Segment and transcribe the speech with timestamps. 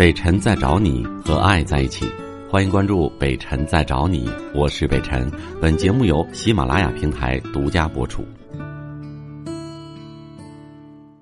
[0.00, 2.10] 北辰在找你和爱在一起，
[2.50, 5.30] 欢迎关注北辰在找你，我是北辰。
[5.60, 8.24] 本节目由喜马拉雅平台独家播出。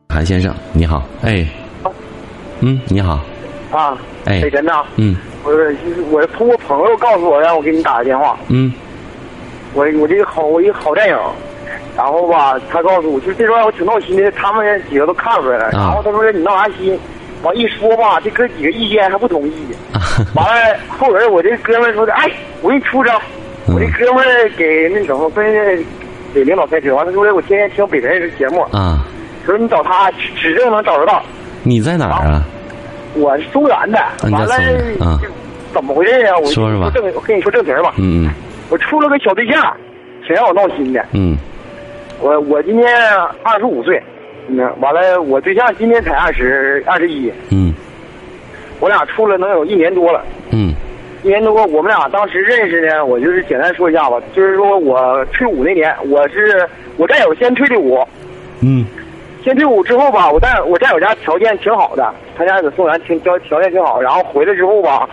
[0.09, 1.45] 韩先生，你好，哎，
[2.61, 3.19] 嗯，你好，
[3.73, 4.43] 啊，哎。
[4.43, 5.17] 北辰呐，嗯。
[5.43, 5.77] 我是
[6.13, 8.73] 我是通过朋友告诉我让我给你打个电话，嗯。
[9.75, 11.21] 我我这个好我一个好战友，
[11.97, 15.71] 然后吧，他告诉我就是这段我挺闹心的，他们几个都看出来了，啊。
[15.73, 16.97] 然后他说你闹啥心，
[17.43, 19.53] 完一说吧，这哥几个意见还不同意，
[19.93, 20.01] 啊
[20.35, 22.31] 完了后边我这哥们儿说的，哎，
[22.63, 23.21] 我给你出招，
[23.67, 25.85] 嗯我这哥们儿给那什么跟
[26.35, 29.05] 给领导开车，完了后来我天天听北辰这节目，啊，
[29.47, 31.23] 说你找他指指定能找得到。
[31.63, 32.45] 你在哪儿啊？
[33.14, 33.98] 我是松原的，
[34.31, 34.55] 完了
[35.73, 36.36] 怎么回事啊？
[36.39, 38.31] 我说说吧正我跟你说正题儿吧，嗯
[38.70, 39.75] 我处了个小对象，
[40.27, 41.05] 挺让我闹心的。
[41.12, 41.36] 嗯
[42.20, 42.86] 我我今年
[43.42, 44.03] 二十五岁，
[44.48, 47.72] 嗯，完了我对象今年才二十二十一，嗯。
[48.80, 50.24] 我俩处了能有一年多了。
[50.50, 50.72] 嗯。
[51.22, 57.98] 一年多，我们俩当时认识呢，我就是简单说一下吧，就是说我退伍那年，我是我战友先退的伍，
[58.62, 58.84] 嗯。
[59.44, 65.08] 先退伍之后吧，我战我战友家条件挺好的，他家在松原挺条条件挺好，然后回来之后吧，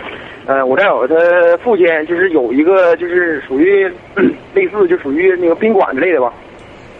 [0.45, 1.15] 呃，我战友他
[1.63, 3.89] 父亲就是有一个就是属于
[4.53, 6.33] 类似就属于那个宾馆之类的吧，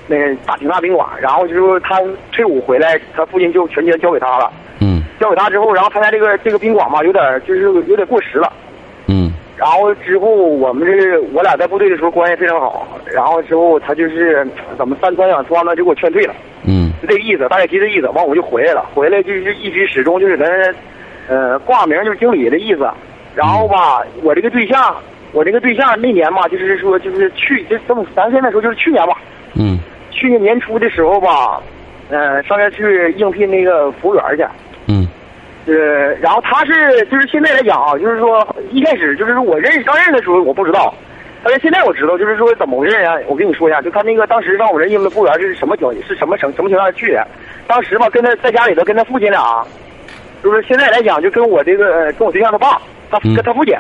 [0.07, 1.99] 那个大挺大宾馆，然后就是说他
[2.31, 8.51] 退伍回来，他父亲就全权交给他了，嗯交给他之后，然后他家这个这个宾馆嘛，有点就是有点过时了。
[9.07, 14.45] 嗯然后之后我们这我俩在部队的时候关系非常好，然后之后他就是
[14.77, 16.33] 怎么三番两番的就给我劝退了。
[16.67, 18.85] 嗯就这个意思，大概提这意思，完我就回来了。
[18.93, 20.75] 回来就是一直始终就是咱，
[21.29, 22.85] 呃，挂名就是经理的意思。
[23.33, 24.95] 然后吧，我这个对象，
[25.31, 29.17] 我这个对象那年嘛，就是说就是去，就这么咱现在说就是去年吧，
[29.55, 29.79] 嗯
[30.25, 31.61] 去年年初的时候吧，
[32.09, 34.43] 呃，上那去应聘那个服务员去。
[34.87, 35.07] 嗯
[35.67, 35.73] 呃，
[36.15, 40.91] 然后他是就是现在来讲啊，就是说一开始就是说我认识刚认识的时候我不知道，
[41.43, 43.13] 但是现在我知道，就是说怎么回事啊？
[43.27, 47.27] 我跟你说一下，就他那个当时让我认应聘服务员是什么情是什么什什么情况下去的？
[47.67, 49.63] 当时吧，跟他在家里头跟他父亲俩，
[50.43, 53.75] 就是现在来讲就跟我这个呃跟我对象他爸，他嗯跟他父亲，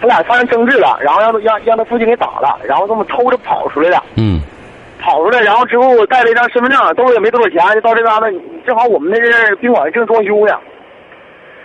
[0.00, 4.02] 他俩发生争执了，然后让让让他父亲给打了，然后这么偷着跑出来的。
[4.16, 4.40] 嗯
[4.98, 8.30] 跑出来，然后之后带了一张身份证，兜里也没多少钱，就到这嘎达，
[8.66, 10.58] 正好我们那是宾馆正装修呢，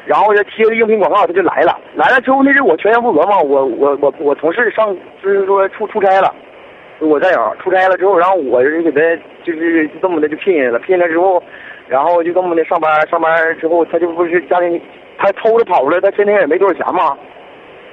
[0.06, 1.78] 然后就贴个应聘广告，他就来了。
[1.96, 6.34] 来了之后，那是我全权负责嘛，我我我我同事上就是说出出差了，
[7.00, 9.00] 我战友出差了之后，然后我就给他
[9.44, 11.42] 就是就这么的就聘下来了，聘下来之后，
[11.88, 14.82] 然后就这么的上班，上班之后他就不是家庭，
[15.18, 17.18] 他偷着跑出来，他身上也没多少钱嘛。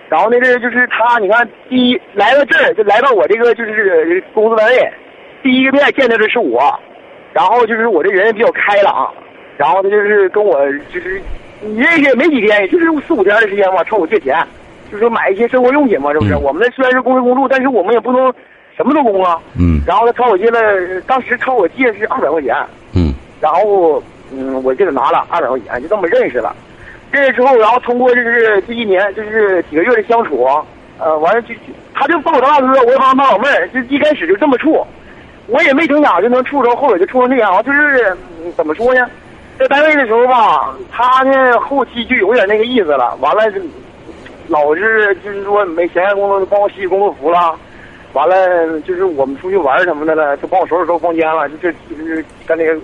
[0.09, 4.93] 然后那阵就是他，你看，第一来到这儿就来到我这个就是工作单位，
[5.43, 6.61] 第一个面见到的是我，
[7.33, 9.13] 然后就是我这人比较开朗，
[9.57, 10.61] 然后他就是跟我
[10.93, 11.21] 就是
[11.63, 14.37] 你认识也没几天，也就是四五天的时间嘛，朝我借钱，
[14.91, 16.35] 就是说买一些生活用品嘛，是不是？
[16.35, 18.33] 嗯我们那虽然是公司公助，但是我们也不能
[18.77, 19.41] 什么都供啊。
[19.59, 22.55] 嗯然后他朝我借了，当时朝我借是二百块钱，
[22.95, 24.03] 嗯然后
[24.33, 26.55] 嗯，我就给他拿了二百块钱，就这么认识了。
[27.11, 30.47] 认识之后，然后通过就是这一年就是几个月的相处，
[30.99, 31.61] 呃，完了就就
[31.93, 34.87] 他就把我当大哥，我也把他当老妹儿，就一开始就这么处，
[35.51, 39.07] 我也没成想就能处着，后来就处成这样，就是、嗯怎么说呢？
[39.59, 43.61] 在单位的时候吧，他呢后期就有点那个意思了，完了就
[44.49, 47.55] 老是就是说没闲暇工作就帮我洗洗工作服了。
[48.13, 52.75] 完了，就是我们出去玩什么的了，就帮我收拾收拾房间了，就这就是跟那个，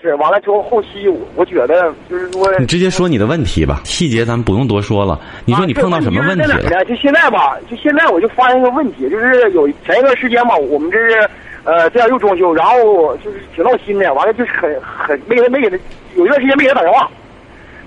[0.00, 5.18] 是完了之后后期我我觉得就是说，你直接说你的问题吧，细节咱们不用多说了。
[5.44, 6.54] 你说你碰到什么问题了？
[6.54, 6.84] 啊这问题是在哪儿呢？
[6.84, 11.28] 就现在吧，就现在我就发现一个问题，就是有前一段时间吧，我们这是
[11.64, 15.76] 呃这样又装修，然后就是挺闹心的，完了就是很很没给他没给他
[16.14, 17.08] 有一段时间没给他打电话，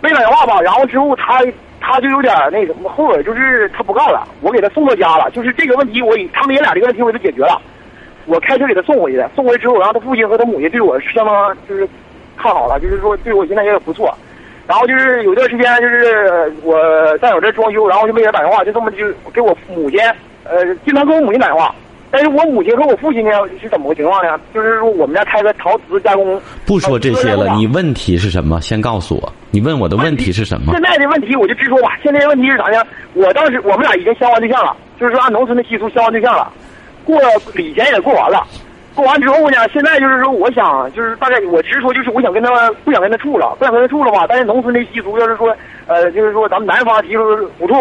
[0.01, 1.43] 没打电话吧，然后之后他
[1.79, 7.61] 他就有点那什么，后悔就是他不干了，我给他送到家了，就是这个问题我他们爷俩这个问题我给他解决了，
[8.25, 11.87] 我开车给他送回去的，送回去之后，然后他父亲和他母亲对我相当就是
[12.37, 14.15] 看好了，就是说对我现在也不错。
[14.65, 19.99] 然后就是有段时间，就是我在我这装修，然后就没给他打电话，就这么就给我母亲，
[20.45, 21.75] 呃，经常给我母亲打电话。
[22.13, 24.39] 但是我母亲和我父亲呢是怎么个情况呢？
[24.53, 26.39] 就是说我们家开个陶瓷加工。
[26.63, 28.61] 不说这些了，你问题是什么？
[28.61, 30.83] 先告诉我，你问我的问题是什么现？
[30.83, 31.97] 在的问题我就直说吧。
[32.03, 32.85] 现在的问题是啥呢？
[33.15, 36.53] 我当时我们俩已经相完对象了，就是说按农村的习俗相完对象了，
[37.03, 37.17] 过
[37.55, 38.45] 礼钱也过完了。
[38.93, 44.27] 过完之后呢，现在就是说，我想就是大概我直说，就是我想跟他不想跟他处了，不想跟他处了吧。
[44.29, 45.51] 但是农村的习俗要是说，
[45.87, 47.23] 呃，就是说咱们南方提出
[47.57, 47.73] 不处，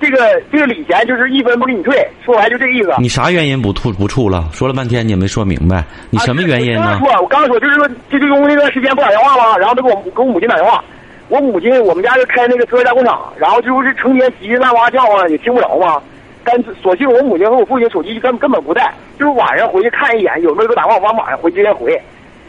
[0.00, 2.90] 这个这个礼钱就是一分不给你退，说白就这个意思。
[2.98, 4.48] 你啥原因不吐不处了？
[4.52, 7.00] 说了半天你也没说明白，你什么原因呢啊？
[7.02, 10.82] 我刚说，我刚说就是说，这就因为那段时间不打电话嘛，然后他给我给我母亲打电话，
[11.28, 16.00] 我母亲我们家就开那个车加工厂，然后就是成天急的乱哇叫啊，也听不着嘛。
[16.44, 22.00] 但索性我母亲和我父亲手机根根本不带，就是晚上回去看一眼，有没有给我打电话，完晚上回直接回。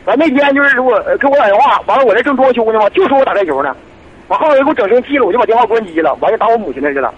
[0.06, 3.76] 完那天就是如果给我打电话，完了我这正装修呢嘛，就说我打台球呢。
[4.30, 7.12] 完后来给我整生气了，我就把电话关机了，完就打我母亲那去了。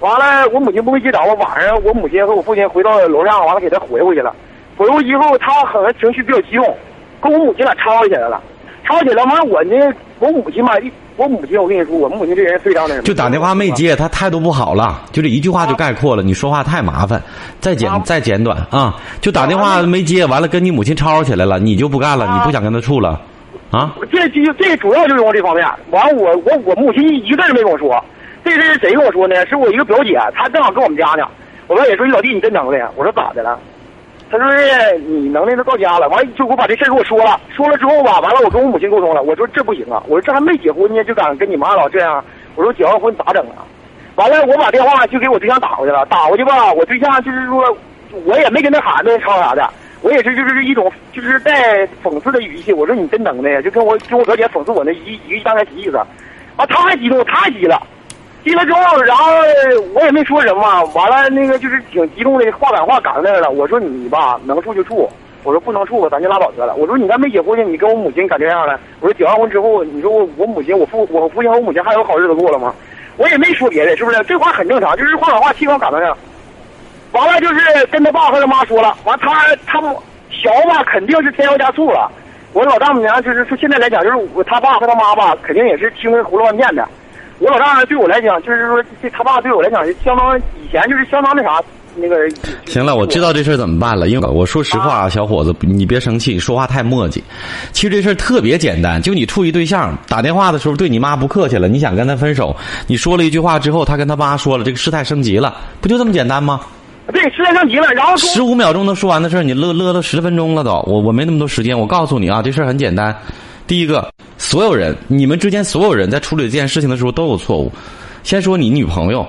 [0.00, 4.34] 完了我母亲不会接着我，晚上我母亲和我父亲回到楼上，完了给他回回去了。
[4.76, 6.76] 回过以后，他好像情绪比较激动，
[7.20, 8.40] 跟我母亲俩吵起来了。
[8.84, 9.74] 吵起来完，我呢，
[10.18, 10.72] 我母亲嘛，
[11.16, 13.02] 我母亲，我跟你说，我母亲这人非常的什么。
[13.02, 16.22] 就打电话没接，他态度不好了，就这一句话就概括了。
[16.22, 17.20] 你说话太麻烦，
[17.60, 18.94] 再简再简短啊！
[19.20, 23.20] 就打电话没接，完了跟你母亲吵吵起来了，你就不干了，你不想跟他处了，
[23.70, 23.94] 啊？
[24.10, 25.66] 这这这主要就是用这方面。
[25.90, 28.02] 完，我我我母亲一个字没跟我说。
[28.44, 29.46] 这是谁跟我说呢？
[29.46, 31.26] 是我一个表姐，她正好跟我们家呢。
[31.66, 33.58] 我表姐说：“你老弟，你真能耐。”我说：“咋的了？”
[34.30, 37.38] 他说：“是你能耐都到家了，完就给我把这事给我说了。
[37.54, 39.22] 说了之后吧，完了我跟我母亲沟通了。
[39.22, 42.24] 我说这不行啊，我说这还没结婚呢，就敢跟你妈老这样。
[42.54, 43.64] 我说结完婚咋整啊？
[44.14, 47.76] 完了我把电话就给我对象打过去了，打过去吧，我对象就是说，
[48.24, 49.68] 我也没跟他喊那吵啥的，
[50.00, 52.72] 我也是就是一种就是带讽刺的语气。
[52.72, 55.96] 我说你真能耐呀，就跟我跟我表姐讽刺我那一一个大概意思。
[56.56, 57.80] 啊，他还激动，他还急了。
[58.48, 59.26] 急了之后，然后
[59.94, 63.50] 我也没说什么，完了那个就是挺激动的，话赶话赶那儿了。
[63.50, 65.06] 我说你吧，能处就处，
[65.44, 66.74] 我说不能处吧，咱就拉倒得了。
[66.76, 68.80] 我说你还没结婚呢，你跟我母亲敢这样了？
[69.00, 72.74] 我说结完婚之后，你说我我母亲我父我父亲和我母亲还有好日子过了吗？
[73.18, 74.18] 我也没说别的，是不是？
[74.24, 76.16] 这话很正常，就是话赶话气往赶到那儿。
[77.12, 79.80] 完了就是跟他爸和他妈说了，完他他
[80.30, 82.10] 小吧肯定是添油加醋了。
[82.54, 86.88] 我老丈母娘就是说现在来讲，就是他爸和他妈吧，肯定也是听着胡乱念的。
[87.38, 91.62] 我老丈人对我来讲，就是说，这他爸对我来讲，相当以前就是相当那啥，
[91.94, 92.16] 那个。
[92.66, 94.08] 行了，我知道这事儿怎么办了。
[94.08, 97.22] 因为我说实话啊，小伙子，你别生气，说话太磨叽。
[97.72, 102.54] 其实这事儿特别简单，就你处一对象，打电话的时候对你妈不客气了，你想跟他分手，
[102.88, 106.60] 你说了一句话之后，他跟他妈说了，这个事态升级了，不就这么简单吗？
[107.12, 110.72] 对，事态升级了，然后十五秒钟能说完的事儿，你乐乐了十分钟了都。
[110.88, 113.16] 我我没那么多时间，我告诉你啊，这事儿很简单。
[113.68, 117.70] 第一个，所有人，你们之间所有人在处理这件事情的时候都有错误。
[118.24, 119.24] 先说你女朋友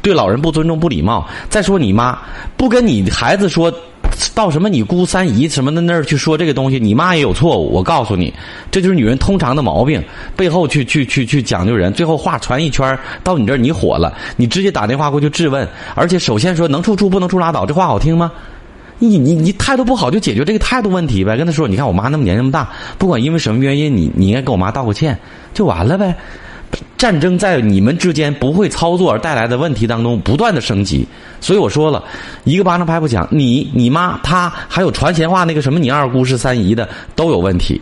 [0.00, 2.18] 对老人不尊重、不礼貌，再说你妈
[2.56, 3.70] 不跟你孩子说
[4.34, 7.70] 到什么你姑三姨什么的那儿去说这个东西，你妈也有错误。
[7.70, 8.32] 我告诉你，
[8.70, 10.02] 这就是女人通常的毛病，
[10.34, 18.32] 背后去去去去讲究人，最后话传一圈到你这儿你火了，你直接打电话过去质问，而且首先说能处处不能处拉倒，这话好听吗？
[18.98, 25.18] 你你你态度不好就解决这个态度问题呗，跟他说，你看我妈那么年那么大，不管因为什么原因，你你应该跟我妈道个歉，
[25.52, 26.14] 就完了呗。
[26.96, 31.06] 战争在你们之间不会操作而带来的问题当中不断的升级，
[31.40, 32.02] 所以我说了
[32.44, 37.80] 一个巴掌拍不响，你你妈她还有传闲话那个什么你二姑是三姨的都有问题。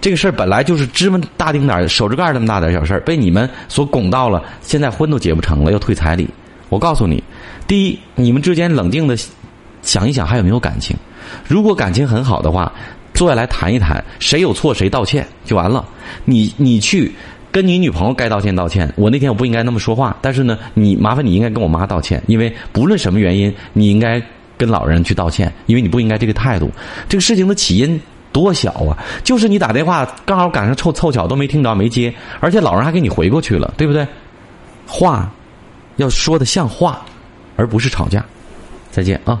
[0.00, 6.28] 这个事儿本来就是芝麻大丁点儿手指盖那么大点小事儿，被你们所拱到了，现在婚都结不成了，要退彩礼。
[6.70, 7.22] 我告诉你，
[7.66, 9.16] 第一，你们之间冷静的。
[9.82, 10.96] 想一想还有没有感情？
[11.46, 12.72] 如果感情很好的话，
[13.14, 15.84] 坐下来谈一谈，谁有错谁道歉就完了。
[16.24, 17.12] 你你去
[17.52, 18.92] 跟你女朋友该道歉道歉。
[18.96, 24.22] 我那天我不应该那么说话，但是呢，你麻烦你应该跟我妈道歉，因为不论什么原因，你应该
[24.56, 26.70] 跟老人去道歉，因为你不应该这个态度。
[27.08, 28.00] 这个事情的起因
[28.32, 34.06] 多小啊，就是你打电话刚好赶上凑凑巧都没听着没接，而且老人还给你回过去了，对不对？
[34.86, 35.30] 话
[35.96, 37.04] 要说的像话，
[37.56, 38.24] 而不是吵架。
[38.90, 39.40] 再见啊。